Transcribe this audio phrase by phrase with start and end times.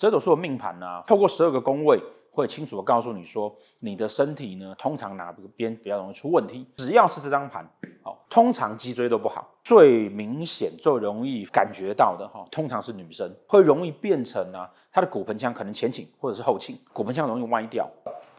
[0.00, 6.66] 折斗数的命盘呢、啊，透过十二个宫位，会清楚的告诉你说，你的身体呢，通常哪个边比较容易出问题。
[6.78, 7.62] 只要是这张盘，
[8.02, 9.46] 哦，通常脊椎都不好。
[9.62, 17.86] 最明显、最容易感觉到的哈，通常是女生，会容易变成啊，她的骨盆腔可能前倾或者是后倾，骨盆腔容易歪掉。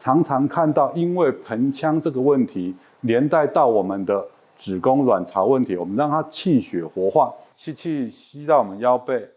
[0.00, 4.26] 常常看到因为盆腔这个问题，连带到我们的
[4.58, 9.28] 子宫、卵巢问题，我们让它气血活化，吸气吸到我们腰背。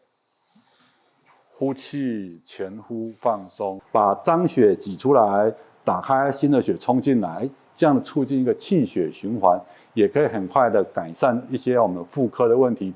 [1.58, 5.50] 呼气，前呼放松，把脏血挤出来，
[5.86, 9.58] 打开新的血冲进来，这样促进一个气血循环，
[9.94, 12.94] 也可以很快的改善一些我们妇科的问题。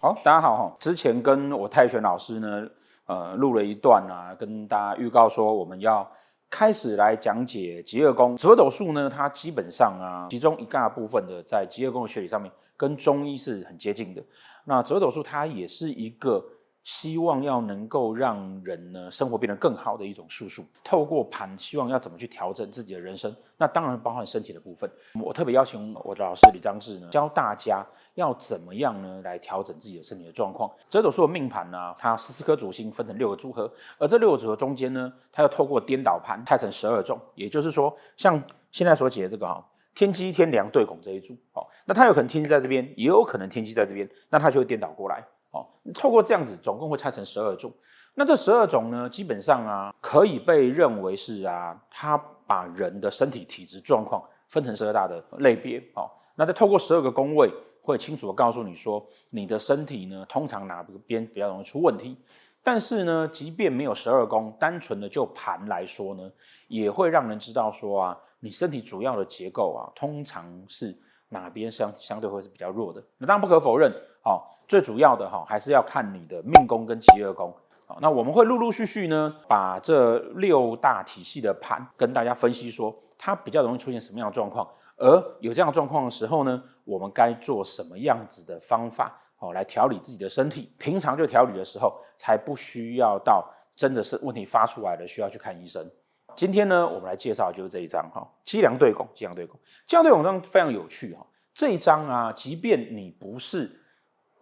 [0.00, 2.66] 好，大家好，之前跟我泰拳老师呢，
[3.04, 6.10] 呃，录了一段啊，跟大家预告说我们要。
[6.50, 14.22] 开始来讲解极恶宫折斗术呢，它基本上啊，其中一大部分的在极恶宫的学理上面，跟中医是很接近的。
[14.64, 16.44] 那折斗术它也是一个
[16.82, 20.64] 希望要能够让人呢生活变得更好的一种术数。
[20.82, 24.90] 透过盘，希望要怎么去调整自己的人生，那当然包含身体的部分。
[25.22, 27.86] 我特别邀请我的老师李章志呢，教大家。
[28.14, 29.22] 要怎么样呢？
[29.22, 30.68] 来调整自己的身体的状况。
[30.90, 37.18] 这斗数的命盘呢，它十四颗主星分成六个组合，而这六个组合中间呢，它要透过颠倒盘拆成十二种。
[37.36, 38.42] 也就是说，像
[38.72, 39.64] 现在所解的这个哈，
[39.94, 47.72] 天机天梁对拱这一组，哦，那它有可能天机在这边，也有可能天机在这边，那它就会颠倒过来，哦，透过这样子，总共会拆成十二种。
[48.14, 57.52] 那这十二种呢，基本上啊，可以被认为是啊，它把人的身体体质状况分成十二大的类别，哦，那再透过十二个宫位。
[57.82, 62.14] 会清楚的告诉你说，你的身体呢，通常哪个边比较容易出问题。
[62.62, 66.30] 但是呢，即便没有十二宫，单纯的就盘来说呢，
[66.68, 70.96] 也会让人知道说啊，你身体主要的结构啊，通常是
[71.30, 73.02] 哪边相相对会是比较弱的。
[73.16, 73.90] 那当然不可否认，
[74.24, 77.50] 哦，最主要的哈，还是要看你的命宫跟疾厄宫。
[77.86, 84.68] 好，那我们会陆陆续续呢，把这六大体系的盘跟大家分析说，它比较容易出现什么样的状况。
[84.96, 90.70] 而有这样的状况的时候呢，我们该做什么样子的方法哦，来调理自己的身体？
[90.78, 95.90] 平常就调理的时候，才不需要到真的是问题发出来了需要去看医生。
[96.36, 101.26] 今天呢，我们来介绍就是这一张哈，机梁对拱，机梁对拱，机梁对拱这张非常有趣哈。
[101.52, 103.70] 这一张啊，即便你不是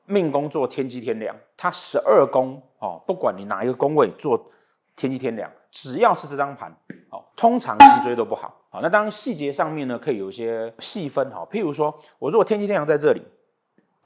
[0.04, 4.50] 命宫做天机天梁，它十二宫哦，不管你哪一个宫位做
[4.94, 6.71] 天机天梁，只要是这张盘
[7.10, 8.55] 哦，通常脊椎都不好。
[8.70, 11.49] 好，那当然细节上面呢，可以有一些细分哈。
[11.50, 13.22] 譬如说，我如果天机天梁在这里，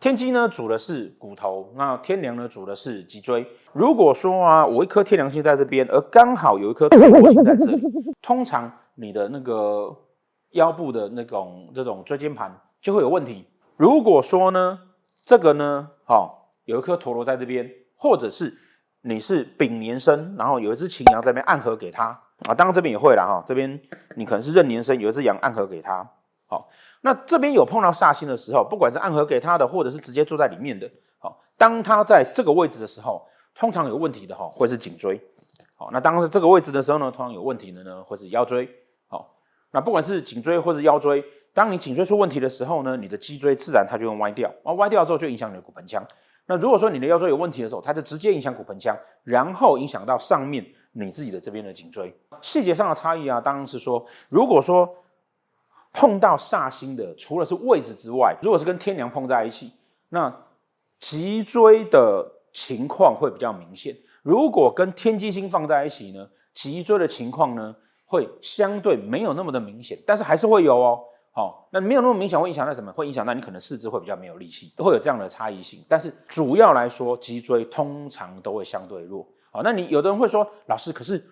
[0.02, 3.46] 天机呢主的是骨头，那天梁呢主的是脊椎。
[3.72, 7.80] 如果说啊，我一颗天梁星在这边，而刚好有一颗陀罗星在这里，
[8.20, 9.96] 通常你的那个
[10.54, 13.46] 腰部的那种这种椎间盘就会有问题。
[13.76, 14.76] 如果说呢，
[15.22, 18.52] 这个呢，好，有一颗陀螺在这边，或者是
[19.02, 22.06] 你是丙年生，然后有一只擎羊在这边暗合给他。
[22.48, 23.80] 啊，当然这边也会了哈，这边
[24.16, 26.04] 你可能是壬年生，有一只羊暗合给他，
[26.52, 26.68] 好，
[27.00, 30.86] 那这边有碰到煞星的时候，不管是暗合给他的，或者是直接坐在里面的，
[31.18, 35.18] 好，当他在这个位置的时候，通常有问题的哈，会是颈椎，
[35.74, 38.68] 好，那当是这个位置的时候呢，通常有问题的呢，会是腰椎，
[39.08, 39.34] 好，
[39.70, 41.24] 那不管是颈椎或是腰椎，
[41.54, 46.06] 当你颈椎出问题的时候呢，你的脊椎自然它就会歪掉，啊，歪掉之后就影响你的骨盆腔，
[46.44, 50.62] 那如果说你的腰椎有问题的时候，它就直接影响骨盆腔，然后影响到上面。
[50.94, 52.14] 你自己的这边的颈椎。
[52.42, 54.94] 细节上的差异啊，当然是说，如果说
[55.92, 59.72] 碰到煞星的，除了是位置之外，如果是跟天梁碰在一起，
[60.08, 60.34] 那
[60.98, 63.96] 脊椎的情况会比较明显。
[64.22, 71.00] 如果跟天机星放在一起呢，脊椎的情况呢会相对没有那么的明显，但是还是会有哦。
[71.34, 72.92] 好，那没有那么明显，会影响到什么？
[72.92, 75.82] 会影响到你可能四肢会比较没有力气，会有这样的差异性。
[75.88, 79.26] 但是主要来说，脊椎通常都会相对弱。
[79.50, 81.26] 好，那你有的人会说，老师，可是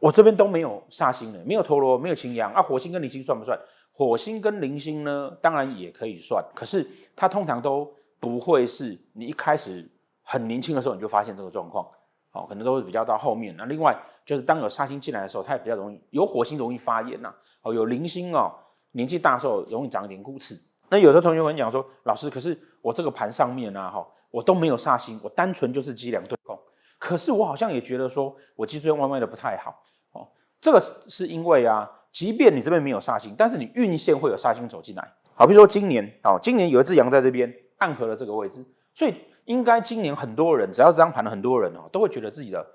[0.00, 3.58] 我这边都没有煞星的，没有陀螺，没有擎羊啊，火星跟铃星算不算？
[3.92, 9.90] 火星跟铃星呢，当然也可以算，可是它通常都不会是你一开始
[10.22, 11.84] 很年轻的时候你就发现这个状况，
[12.30, 13.54] 好，可能都会比较到后面。
[13.58, 18.54] 那另外就是当有煞星进来的时候，它也比较容易有火星容易发炎呐，哦，有铃星哦，
[18.92, 20.56] 年纪大的时候容易长一点骨刺。
[20.88, 26.56] 那有的同学会讲说，老师，可是我这个盘上面呢，哈，我都没有煞星，我单纯就是机梁对拱。
[26.98, 30.28] 可是我好像也觉得说，我脊椎弯弯的不太好哦。
[30.60, 35.12] 这个是因为啊，即便你这边没有煞星，但是你运线会有煞星走进来。
[35.34, 38.64] 好，比如说今年哦，今年有一只羊在这边暗合了这个位置，
[38.94, 39.14] 所以
[39.44, 42.66] 应该今年很多人只要这张盘的很多人哦，都会觉得自己的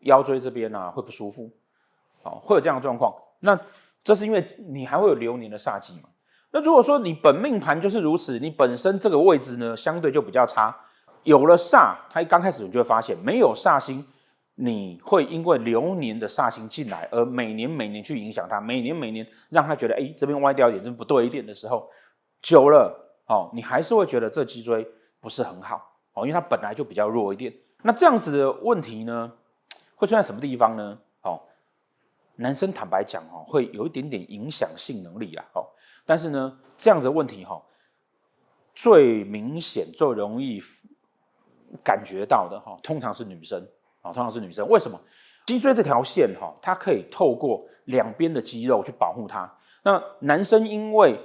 [0.00, 1.50] 腰椎这边啊会不舒服，
[2.22, 3.14] 哦，会有这样的状况。
[3.40, 3.60] 那
[4.02, 6.08] 这是因为你还会有流年的煞气嘛。
[6.52, 10.74] 那如果说你本命盘就是如此，你本身这个位置呢，相对就比较差。
[11.26, 14.06] 有了煞，他一刚开始你就会发现没有煞星，
[14.54, 21.90] 你会因为流年的煞星进来，而每年每年去影响他，每年每年让他觉得，哎，这边歪掉一点，这边不对一点的时候，
[22.40, 22.96] 久了，
[23.26, 24.86] 哦，你还是会觉得这脊椎
[25.20, 27.52] 不是很好，哦，因为它本来就比较弱一点。
[27.82, 29.32] 那这样子的问题呢，
[29.96, 30.96] 会出现在什么地方呢？
[31.22, 31.42] 哦，
[32.36, 35.66] 男生坦白讲，哦，会有一点点影响性能力啦，哦，
[36.04, 37.60] 但是呢，这样子的问题，哈，
[38.76, 40.62] 最明显、最容易。
[41.84, 43.60] 感觉到的哈，通常是女生
[44.02, 44.68] 啊，通常是女生。
[44.68, 45.00] 为什么？
[45.46, 49.48] 脊椎这条线哈，它可以透过两边的肌肉去保护它。
[49.84, 51.16] 那男生因为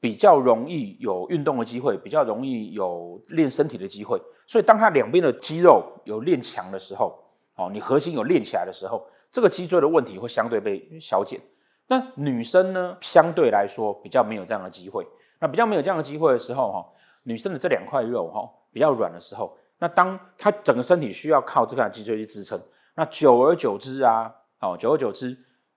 [0.00, 7.18] 比较容易有运动的机会，比较容易有练身体的机会，所以当他两边的肌肉有练强的时候，
[7.56, 11.40] 哦，你核心有练起来的时候，这个脊椎的问题会相对被消减。
[11.86, 15.06] 那女生呢，相对来说比较没有这样的机会。
[15.38, 16.86] 那比较没有这样的机会的时候哈，
[17.22, 19.56] 女生的这两块肉哈比较软的时候。
[19.80, 22.60] 那当他整个身体需要靠这块脊椎去支撑，
[22.94, 25.36] 那久而久之啊，哦，久而久之，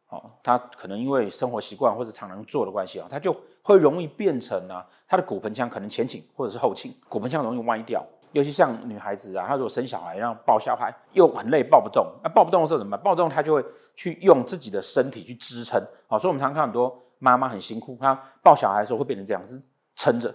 [0.09, 8.05] 哦，他可能因为生活习惯或者常常坐的关系啊，他就会容易变成啊，他的骨盆腔可能前倾或者是后倾，骨盆腔容易歪掉。
[8.33, 13.03] 尤其像女孩子啊，她如果生小孩，然后抱小孩又很累，抱不动，那抱不动的时候怎么办？
[13.03, 13.63] 抱不动，她就会
[13.95, 15.79] 去用自己的身体去支撑。
[16.07, 19.61] 好，所以我们常常看很多妈妈很辛苦，她抱小孩的时候会变成这样子
[19.95, 20.33] 撑着。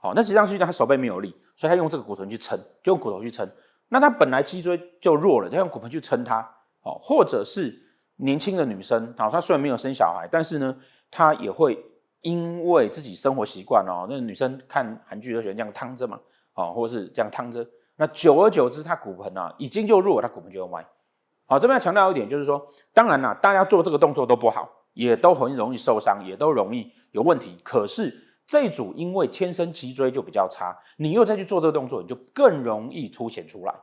[0.00, 1.32] 好，那实际上是因为她手背没有力。
[1.62, 3.48] 所以他用这个骨头去撑，就用骨头去撑。
[3.88, 6.40] 那他本来脊椎就弱了，他用骨盆去撑它。
[6.82, 7.72] 哦，或者是
[8.16, 10.76] 年轻的女生，好，她虽然没有生小孩，但是呢，
[11.08, 11.78] 她也会
[12.20, 16.18] 因为自己生活习惯哦，那女生看韩剧都喜欢这样躺着嘛，
[16.54, 17.64] 哦，或者是这样躺着。
[17.94, 20.84] 那久而久之，她骨盆啊已经就弱了，她骨盆就会歪。
[21.46, 27.56] 好，这边要强调一点，就是说，当然啦，大家做这个动作都不好，也都很容易受伤，也都容易有问题。
[27.62, 28.31] 可是。
[28.46, 33.74] 这一组因为天生脊椎就比较差，你又再去做这个动作，你就更容易凸显出来。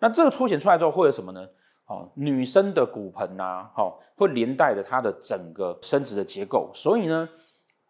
[0.00, 1.46] 那这个凸显出来之后会有什么呢？
[1.86, 6.70] 哦，女生的骨盆呐、啊，哦，会连带着她的整个生殖的结构。
[6.74, 7.28] 所以呢，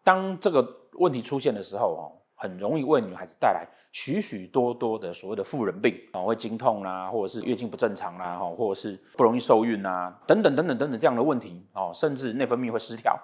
[0.03, 13.19] 当这个问题出现的时候，哦，很容易为女孩子带来许许多多的所谓的妇人病啊，会经痛啦、或者是月经不正常啦、啊，哈，或者是不容易受孕啊，等等等等等等这样的问题哦，甚至内分泌会失调。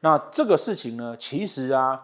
[0.00, 2.00] 那这个事情呢，其实啊。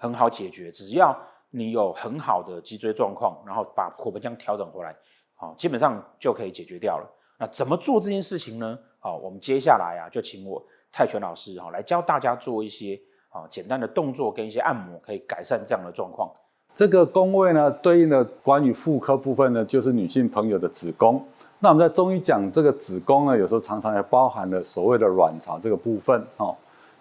[0.00, 1.12] 很好解决，只要
[1.50, 4.94] 你有很好的脊椎状况，然后把骨盆腔调整回来，
[5.34, 7.04] 好，基本上就可以解决掉了。
[7.36, 8.78] 那怎么做这件事情呢？
[9.00, 12.96] 好，我们接下来啊，就请我泰拳老师哈来教大家做一些
[13.30, 16.30] 啊简单的动作跟一些按摩，可以改善这样的状况。
[16.76, 21.20] 这个宫位呢，对应的关于妇科部分呢，就是女性朋友的子宫。
[21.58, 26.56] 那我们在中医讲这个子宫呢，有时候常常也包含了所谓的卵巢这个部分哦。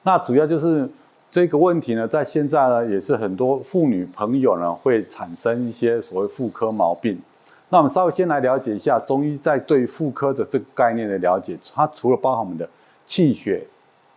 [0.07, 0.89] 那主要就是。
[1.29, 7.19] 这个问题呢，在现在呢，也是很多妇女朋友呢会产生一些所谓妇科毛病。
[7.67, 11.59] 那我们稍微先来了解一下中医在对妇科的这个概念的了解。
[11.75, 12.67] 它除了包含我们的
[13.05, 13.61] 气血、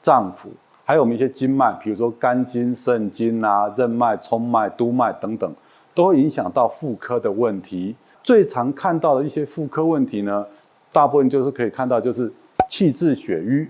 [0.00, 0.50] 脏腑，
[0.84, 5.52] 还有我们一些经脉，比如说肝经、肾经啊、任脉、冲脉、督脉等等，
[5.92, 7.96] 都会影响到妇科的问题。
[8.22, 10.46] 最常看到的一些妇科问题呢，
[10.92, 12.32] 大部分就是可以看到就是
[12.68, 13.68] 气滞血瘀。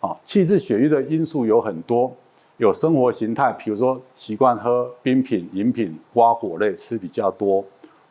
[0.00, 2.12] 啊，气滞血瘀的因素有很多。
[2.58, 7.64] 有生活形态，比如说习惯喝冰品、饮品、瓜果类吃比较多，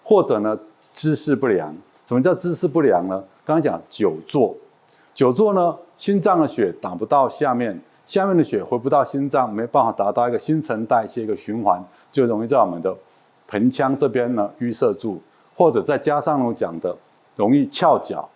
[0.06, 0.58] 或者呢
[0.94, 1.76] 姿势不良。
[2.06, 3.22] 什么叫姿势不良呢？
[3.46, 4.56] 刚刚讲久坐，
[5.14, 12.96] 久坐呢，心脏的血打不到下面，下面的血回不到心脏，没办法达到一个新陈代谢一个循环，就容易在我们的
[13.48, 15.20] 盆腔这边呢淤塞住，
[15.58, 16.96] 或者再加上我讲的
[17.36, 18.30] 容易翘脚，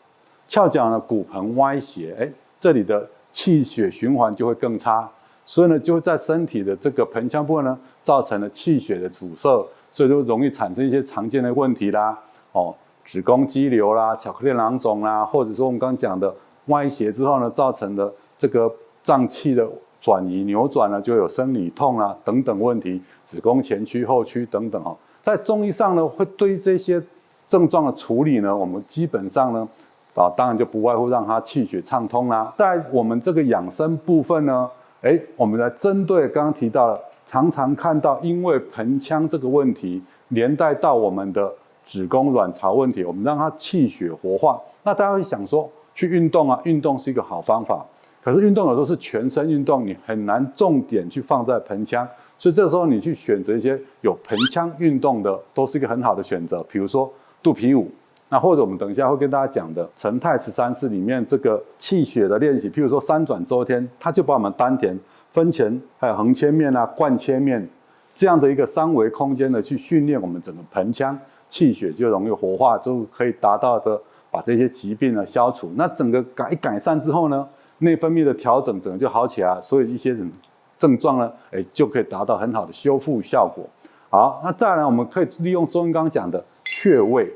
[0.46, 5.10] 翘脚呢骨盆歪斜，哎，这里的气血循环就会更差。
[5.46, 9.50] 所以呢，就在身体的这个盆腔部分呢，造成了气血的阻塞，
[9.92, 12.18] 所以就容易产生一些常见的问题啦，
[12.54, 12.74] 哦，
[13.04, 16.34] 子宫肌瘤啦、巧克力囊肿啦，或者说我们刚刚讲的
[16.68, 18.72] 歪斜之后呢，造成的这个
[19.02, 19.68] 脏器的
[20.00, 27.02] 转移扭转呢，就有生理痛啦等等问题，子宫前屈后屈等等哦，在中医上呢，会对这些
[27.50, 29.68] 症状的处理呢，我们基本上呢，
[30.16, 34.70] 啊，当然就不外乎让它气血畅通啦，在我们这个养生部分呢。
[35.02, 41.52] 哎，我们来针对刚刚提到了，常常看到因为盆腔这个问题，连带到我们的
[41.84, 44.62] 子宫卵巢问题，我们让它气血活化。
[44.84, 47.84] 那大家会想说，去运动啊，运动是一个好方法。
[48.24, 56.64] 可是运动有时候是全身运动，你很难重点去放在盆腔，所以这时候你去选择一些有盆腔运动的，都是一个很好的选择。
[56.70, 57.90] 比如说肚皮舞、
[58.34, 64.98] 那或者我们等一下会跟大家讲的陈太十三式里面这个气血的练习，譬如说三转周天，它就把我们丹田
[65.34, 67.68] 分前还有横切面啊、贯切面
[68.14, 71.20] 这样的一个三维空间的去训练我们整个盆腔
[71.50, 75.70] 气血就容易活化，就可以达到的把这些疾病呢消除。
[75.76, 77.46] 那整个改一改善之后呢，
[77.80, 80.32] 内分泌的调整整个就好起来，所以一些人
[80.78, 83.66] 症状呢，哎就可以达到很好的修复效果。
[84.10, 87.30] 好，那再来我们可以利用中医刚讲的穴位。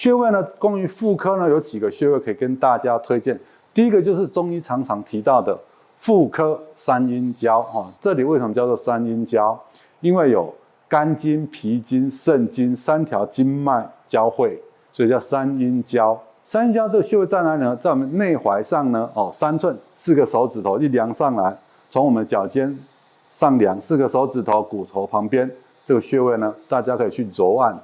[0.00, 3.38] 穴位呢，关于妇科呢，有几个穴位可以跟大家推荐。
[3.74, 5.54] 第一个就是中医常常提到的
[5.98, 7.92] 妇科三阴交哈。
[8.00, 9.60] 这里为什么叫做三阴交？
[10.00, 10.50] 因为有
[10.88, 14.58] 肝经、脾经、肾经三条经脉交汇，
[14.90, 16.18] 所以叫三阴交。
[16.46, 17.76] 三阴交这个穴位在哪里呢？
[17.76, 21.54] 在我们内踝上呢，哦，三寸四个手指头一量上来，
[21.90, 22.74] 从我们脚尖
[23.34, 25.50] 上量四个手指头骨头旁边
[25.84, 27.78] 这个穴位呢，大家可以去揉按。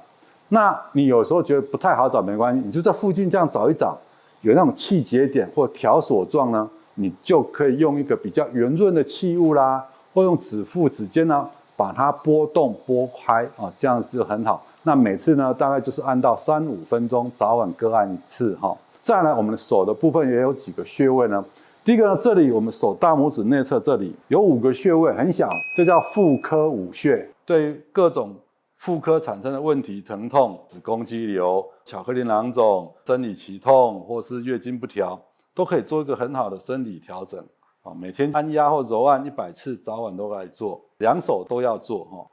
[0.49, 3.97] 那你有时候觉得不太好找，没关系，你就在附近这样找一找，
[4.41, 14.63] 有那种气结点或条索状呢，你就可以用一个比较圆润的器物啦，或用指腹指尖呢，把它拨动拨开啊，这样子就很好。
[14.83, 18.73] 那每次呢，大概就是按到三五分钟，早晚各按一次哈。
[19.01, 21.43] 再来，我们的手的部分也有几个穴位呢。
[21.83, 28.33] 第一个呢，这里我们手大拇指内侧这里有五个穴位，很小，这叫妇科五穴，对于各种。
[28.77, 35.19] 妇科产生的问题，疼痛、子宫肌瘤、巧克力囊肿、生理期痛，或是月经不调，
[35.53, 37.43] 都可以做一个很好的生理调整。
[37.81, 42.27] 啊，每天按压或揉按一百次，早晚都来做，两手都要做哈。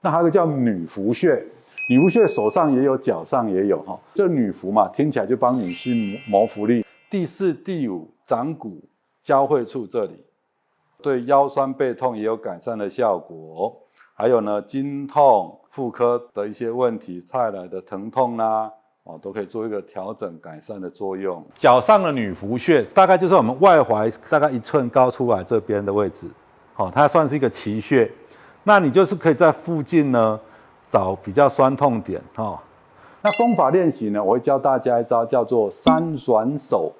[0.00, 1.46] 那还有一个叫女福穴，
[1.88, 3.98] 女福穴手上也有，脚上也有哈。
[4.14, 6.84] 这女福嘛，听起来就帮女性谋福利。
[7.08, 8.82] 第四、第五掌骨
[9.22, 10.24] 交汇处这里，
[11.00, 13.87] 对腰酸背痛也有改善的效果。
[14.20, 18.70] 还有呢，经痛、妇科的一些问题带来的疼痛啦、啊，
[19.04, 21.40] 哦，都可以做一个调整改善的作用。
[21.54, 26.26] 脚上的女福穴大概就是我们外踝大概一寸高出来这边的位置，
[26.74, 28.10] 哦，它算是一个奇穴。
[28.64, 30.40] 那你就是可以在附近呢
[30.90, 32.58] 找比较酸痛点，哦。
[33.22, 36.92] 那功法练习呢，我会教大家一招叫做三转手。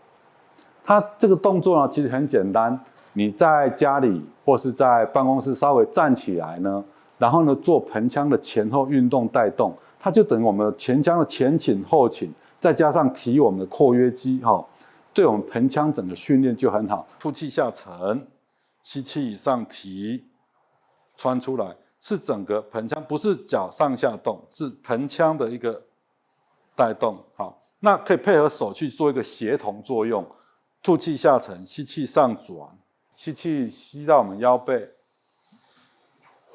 [0.84, 2.78] 它这个动作呢，其实很简单，
[3.14, 6.84] 你在家里或是在办公室稍微站起来呢。
[7.18, 14.64] 然后呢，做盆腔的前后运动带动，它就等于我们的前腔的前倾后倾，再加上提我们的括约肌，哈，
[15.12, 17.06] 对我们盆腔整个训练就很好。
[17.18, 18.26] 吐气下沉，
[18.84, 20.24] 吸气上提，
[21.16, 25.82] 穿出来，是整个盆腔，不是脚上下动，是盆腔的一个
[26.76, 27.18] 带动。
[27.36, 30.24] 好，那可以配合手去做一个协同作用。
[30.80, 32.68] 吐气下沉，吸气上转，
[33.16, 34.88] 吸气吸到我们腰背。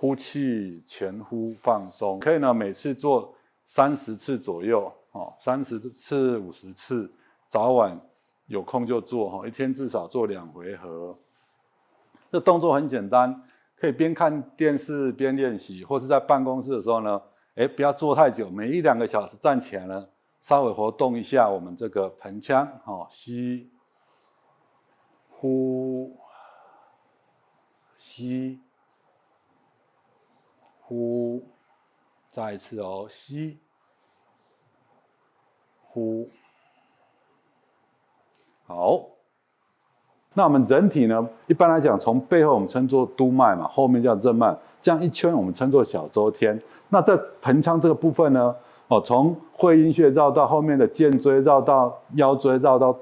[0.04, 3.34] 呼气前呼放松，可以呢，每次做
[3.66, 7.10] 三十次左右，哦，三十次五十次，
[7.48, 7.98] 早晚
[8.48, 11.18] 有空就做哈，一天至少做两回合。
[12.30, 13.44] 这动作很简单，
[13.78, 17.22] 可以边看电视边练习，或是在办公室的时候呢，
[17.56, 20.10] 哎，不要坐太久，每一两个小时站起来呢，
[20.42, 23.72] 稍微活动一下我们这个盆腔，哈，吸，
[25.30, 26.18] 呼，
[27.96, 28.60] 吸。
[30.86, 31.44] 呼，
[32.32, 33.58] 再一次哦，吸，
[35.82, 36.30] 呼，
[38.66, 39.10] 好。
[40.36, 46.60] 那我们人体呢，一般来讲，从背后我们称作督脉嘛，后面叫任脉，这样一圈我们称作小周天。
[46.90, 48.56] 那在盆腔这个部分呢，
[48.88, 52.98] 哦，从会阴穴绕到后面的肩椎，绕到腰椎，绕到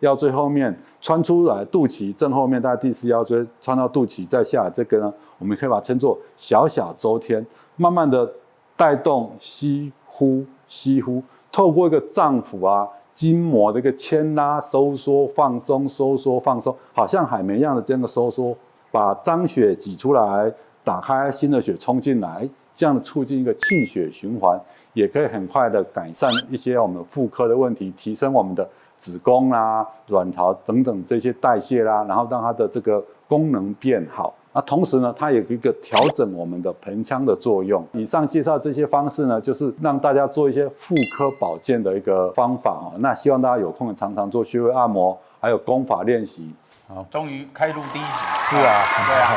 [0.00, 5.12] 腰椎后面穿出来，肚脐正后面，大概第四腰椎穿到肚脐，再下这个呢。
[5.38, 7.44] 我们可以把它称作小小周天，
[7.76, 8.30] 慢慢的
[8.76, 18.56] 带动吸呼吸呼，透过一个脏腑啊筋膜的一个牵拉收缩放松收缩放松，好像海绵一样的这样的收缩，
[18.90, 24.58] 把脏血挤出来，打开新的血冲进来，这样促进一个气血循环，
[24.92, 28.68] 也可以很快的改善一些我们妇科的问题，提升我们的
[29.04, 34.32] 子宫啦、啊、卵巢等等这些代谢啦，然后让它的这个功能变好。
[34.54, 37.86] 那同时呢，它有一个调整我们的盆腔的作用。
[37.92, 42.96] 以上介绍这些方式呢，就是让大家做一些妇科保健的一个方法啊。
[43.00, 46.50] 那希望大家有空常常做穴位按摩，还有功法练习。
[46.86, 48.08] 好，终于开录第一集。
[48.48, 49.28] 是啊，对啊。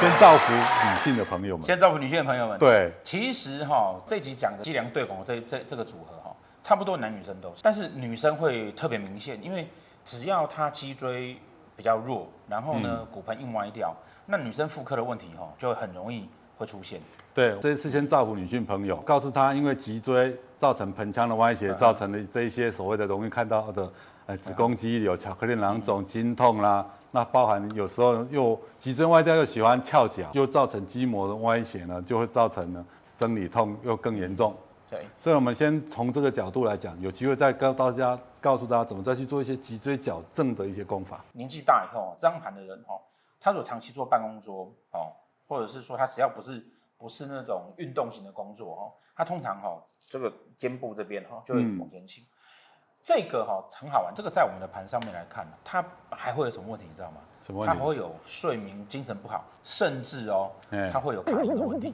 [0.00, 1.64] 先造福女性的朋友们。
[1.64, 2.58] 先造福女性的朋友们。
[2.58, 2.90] 对。
[3.04, 9.66] 其实哈，这集讲的脊梁对拱这这这个组合哈，差不多男女生都是，但是女生会特别明显，因为
[10.04, 11.36] 只要她脊椎
[11.76, 13.94] 比较弱，然后呢、嗯、骨盆硬歪掉。
[14.24, 17.00] 那女生妇科的问题哈，就很容易会出现。
[17.34, 23.92] 对，这次先造福女性朋友，告诉她，因为脊椎造成盆腔的歪斜，造成的这一些所谓的容易看到的，
[24.26, 32.84] 呃，子宫肌瘤、巧克力囊肿、经痛啦，那包含有时候又脊椎歪掉又喜欢翘脚，又造成筋膜的歪斜呢，就会造成呢
[33.18, 34.54] 生理痛又更严重。
[34.92, 41.24] 对，所以我们先从这个角度来讲，有机会再告大家告诉大家怎么再去做一些脊椎矫正的一些功法。
[41.32, 43.00] 年纪大以后，这张盘的人哦，
[43.40, 45.10] 他如果长期坐办公桌哦，
[45.48, 46.62] 或者是说他只要不是。
[47.02, 48.82] 不是那种运动型的工作哦，
[49.16, 52.30] 他通常哈这个肩部这边哈就会往前倾，嗯、
[53.02, 57.16] 这个哈很好玩，这个在我们的盘上面来看呢，它还会有什么问题你知道吗？
[57.46, 57.76] 什么问题？
[57.76, 60.50] 它会有睡眠、精神不好，甚至哦，
[60.92, 61.92] 他会有卡阴的问题，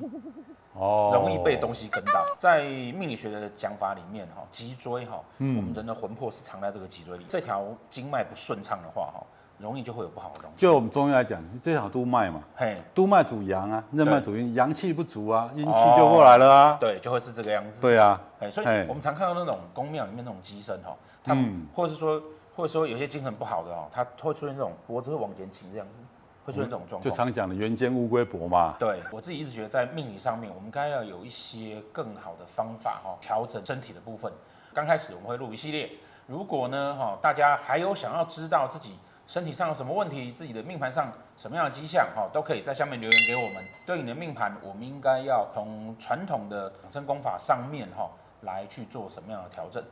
[0.74, 2.24] 哦，容易被东西跟到。
[2.38, 9.22] 在命理学的讲法里面哈，脊椎哈，嗯、我们人的魂魄是藏在这个脊椎里，这条经脉不顺畅的话哈。
[9.60, 10.60] 容易就会有不好的东西。
[10.60, 16.76] 就我们中医来讲，这条督脉嘛，嘿，督脉主阳啊，任脉主阴，阳气不足啊，阴气就过来了啊。
[16.80, 17.82] 对，就会是这个样子。
[17.82, 22.22] 对啊，哎，所以我们常看到那种宫庙里面那种机身哈，他们或者是说，
[22.58, 26.02] 或者说有些精神不好的哦，他会出现这种脖子会往前倾这样子，
[26.44, 27.02] 会出现这种状况。
[27.02, 28.74] 就常讲的圆肩乌龟脖嘛。
[28.80, 34.32] 对，我自己一直觉得在命理上面，我们应该要有一些更好的方法哈，调整身体的部分。
[34.74, 35.88] 刚开始我们会录一系列，
[36.26, 38.98] 如果呢哈，大家还有想要知道自己。
[39.28, 43.62] 身体上有什么问题，自己的命盘上什么样的迹象，哈，都可以在下面留言给我们。
[43.86, 48.10] 对你的命盘，我们应该要从传统的养生功法上面，哈，
[48.40, 49.84] 来去做什么样的调整？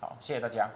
[0.00, 0.70] 好，谢谢大家。